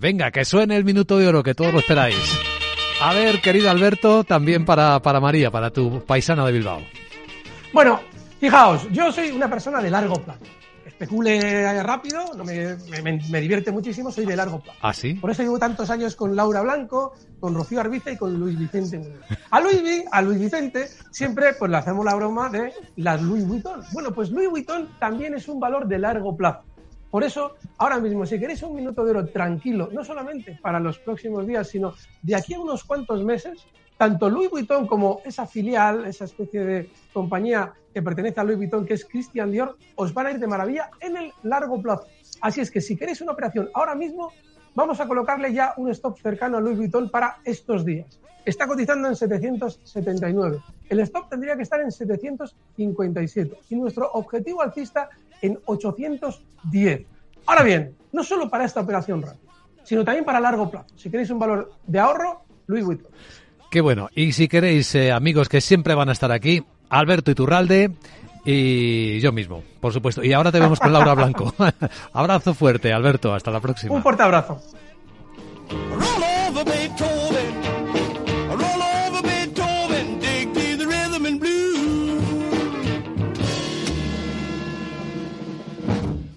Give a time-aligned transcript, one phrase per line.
[0.00, 2.14] Venga, que suene el minuto de oro, que todos lo esperáis.
[3.02, 6.82] A ver, querido Alberto, también para, para María, para tu paisana de Bilbao.
[7.72, 7.98] Bueno,
[8.38, 10.44] fijaos, yo soy una persona de largo plazo.
[10.86, 14.78] Especule rápido, no me, me, me divierte muchísimo, soy de largo plazo.
[14.82, 15.14] ¿Ah, sí?
[15.14, 19.02] Por eso llevo tantos años con Laura Blanco, con Rocío Arbiza y con Luis Vicente.
[19.50, 23.80] A Luis, a Luis Vicente siempre pues le hacemos la broma de las Louis Vuitton.
[23.92, 26.62] Bueno, pues Louis Vuitton también es un valor de largo plazo.
[27.10, 30.98] Por eso, ahora mismo, si queréis un minuto de oro tranquilo, no solamente para los
[30.98, 33.66] próximos días, sino de aquí a unos cuantos meses,
[33.96, 38.84] tanto Louis Vuitton como esa filial, esa especie de compañía que pertenece a Louis Vuitton,
[38.84, 42.06] que es Christian Dior, os van a ir de maravilla en el largo plazo.
[42.42, 44.32] Así es que si queréis una operación ahora mismo,
[44.74, 48.20] vamos a colocarle ya un stop cercano a Louis Vuitton para estos días.
[48.44, 50.58] Está cotizando en 779.
[50.88, 55.10] El stop tendría que estar en 757 y nuestro objetivo alcista
[55.42, 57.06] en 810.
[57.46, 59.52] Ahora bien, no solo para esta operación rápida,
[59.84, 60.88] sino también para largo plazo.
[60.96, 63.10] Si queréis un valor de ahorro, Louis Vuitton.
[63.70, 64.08] Qué bueno.
[64.14, 67.90] Y si queréis, eh, amigos que siempre van a estar aquí, Alberto Iturralde
[68.50, 70.24] y yo mismo, por supuesto.
[70.24, 71.54] Y ahora te vemos con Laura Blanco.
[72.14, 73.34] abrazo fuerte, Alberto.
[73.34, 73.94] Hasta la próxima.
[73.94, 74.58] Un fuerte abrazo.